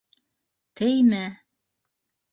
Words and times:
Теймә! 0.81 1.21